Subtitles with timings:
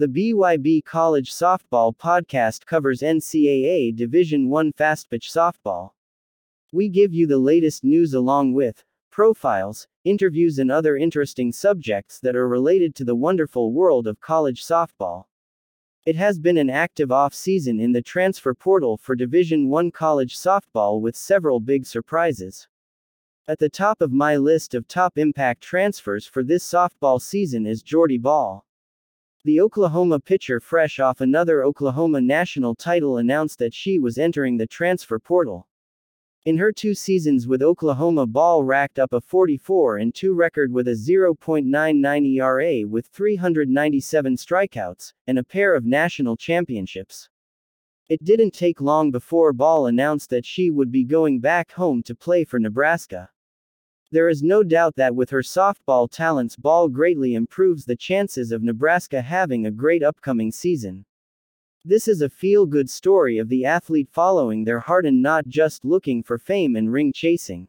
[0.00, 5.90] The BYB College Softball podcast covers NCAA Division I fastpitch softball.
[6.72, 8.82] We give you the latest news along with
[9.12, 14.64] profiles, interviews, and other interesting subjects that are related to the wonderful world of college
[14.64, 15.24] softball.
[16.06, 21.02] It has been an active off-season in the transfer portal for Division I college softball
[21.02, 22.68] with several big surprises.
[23.46, 27.82] At the top of my list of top impact transfers for this softball season is
[27.82, 28.64] Jordy Bahl.
[29.42, 34.66] The Oklahoma pitcher fresh off another Oklahoma national title announced that she was entering the
[34.66, 35.66] transfer portal.
[36.44, 40.88] In her two seasons with Oklahoma, Bahl racked up a 44 and 2 record with
[40.88, 47.30] a 0.99 ERA with 397 strikeouts, and a pair of national championships.
[48.10, 52.14] It didn't take long before Bahl announced that she would be going back home to
[52.14, 53.30] play for Nebraska.
[54.12, 58.62] There is no doubt that with her softball talents, Bahl greatly improves the chances of
[58.62, 61.04] Nebraska having a great upcoming season.
[61.84, 65.84] This is a feel good story of the athlete following their heart and not just
[65.84, 67.68] looking for fame and ring chasing.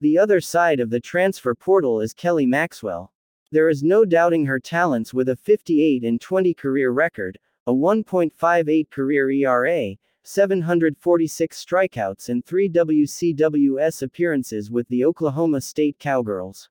[0.00, 3.12] The other side of the transfer portal is Kelly Maxwell.
[3.52, 8.90] There is no doubting her talents with a 58 and 20 career record, a 1.58
[8.90, 16.68] career ERA, 746 strikeouts, and 3 WCWS appearances with the Oklahoma State Cowgirls.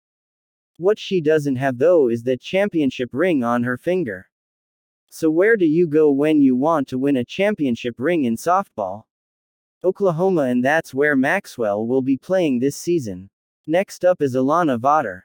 [0.78, 4.30] What she doesn't have though is that championship ring on her finger.
[5.09, 9.03] So, where do you go when you want to win a championship ring in softball?
[9.84, 13.30] Oklahoma, and that's where Maxwell will be playing this season.
[13.66, 15.22] Next up is Alana Vawter.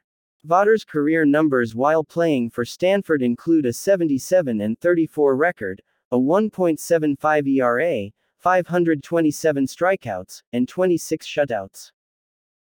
[0.46, 5.82] Vawter's career numbers while playing for Stanford include a 77 and 34 record,
[6.14, 11.90] a 1.75 ERA, 527 strikeouts, and 26 shutouts.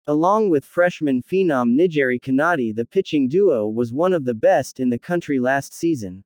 [0.05, 4.91] Along with freshman phenom NiJaree Canady, the pitching duo was one of the best in
[4.91, 6.23] the country last season.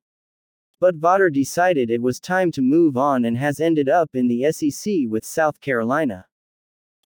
[0.82, 4.52] But Vawter decided it was time to move on and has ended up in the
[4.52, 6.26] SEC with South Carolina.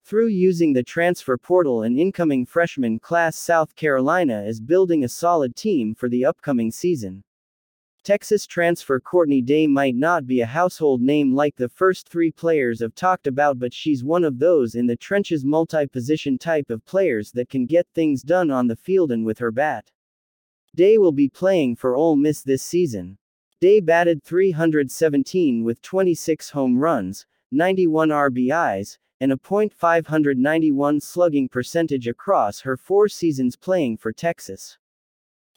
[0.02, 5.54] Through using the transfer portal and incoming freshman class, South Carolina is building a solid
[5.54, 7.22] team for the upcoming season.
[8.08, 12.80] Texas transfer Courtney Day might not be a household name like the first three players
[12.80, 16.86] I've talked about, but she's one of those in the trenches multi position type of
[16.86, 19.90] players that can get things done on the field and with her bat.
[20.74, 23.18] Day will be playing for Ole Miss this season.
[23.60, 32.62] Day batted 317 with 26 home runs, 91 RBIs, and a .591 slugging percentage across
[32.62, 34.78] her four seasons playing for Texas.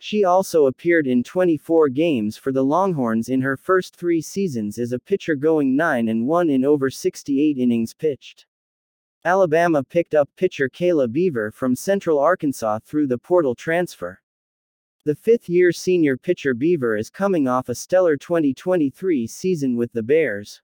[0.04, 4.94] She also appeared in 24 games for the Longhorns in her first three seasons as
[4.94, 8.48] a pitcher going 9 and 1 in over 68 innings pitched.
[9.24, 14.20] Alabama picked up pitcher Kayla Beaver from Central Arkansas through the portal transfer.
[15.06, 20.64] The fifth-year senior pitcher Beaver is coming off a stellar 2023 season with the Bears.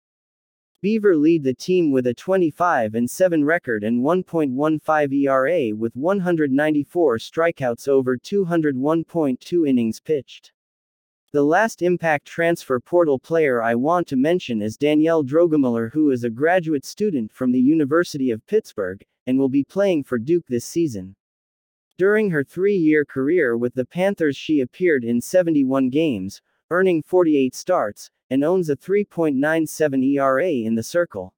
[0.79, 7.17] Beaver lead the team with a 25 and 7 record and 1.15 ERA with 194
[7.17, 10.51] strikeouts over 201.2 innings pitched.
[11.33, 16.23] The last impact transfer portal player I want to mention is Danielle Drogemuller who is
[16.23, 20.65] a graduate student from the University of Pittsburgh and will be playing for Duke this
[20.65, 21.15] season.
[21.97, 26.39] During her three-year career with the Panthers she appeared in 71 games,
[26.69, 31.33] earning 48 starts, and owns a 3.97 ERA in the circle.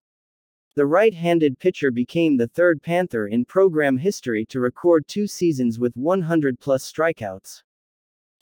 [0.76, 5.96] The right-handed pitcher became the third Panther in program history to record two seasons with
[5.96, 7.64] 100-plus strikeouts.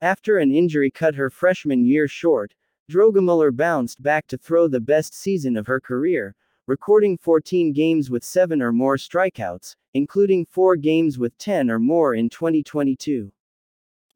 [0.02, 2.54] After an injury cut her freshman year short,
[2.92, 6.36] Drogemuller bounced back to throw the best season of her career,
[6.68, 12.14] recording 14 games with 7 or more strikeouts, including 4 games with 10 or more
[12.14, 13.32] in 2022.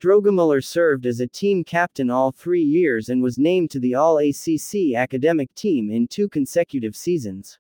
[0.02, 4.18] Drogemuller served as a team captain all three years and was named to the All
[4.18, 7.60] ACC academic team in two consecutive seasons.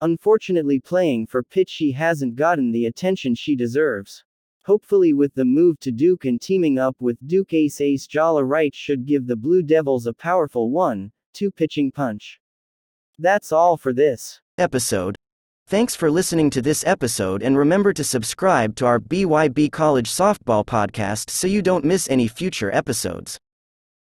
[0.00, 4.24] Unfortunately, playing for Pitt, she hasn't gotten the attention she deserves.
[4.64, 8.74] Hopefully, with the move to Duke and teaming up with Duke ace Ace Jala Wright
[8.74, 12.40] should give the Blue Devils a powerful 1 2 pitching punch.
[13.20, 15.14] That's all for this episode.
[15.66, 20.64] Thanks for listening to this episode and remember to subscribe to our BYB College Softball
[20.66, 23.38] podcast so you don't miss any future episodes.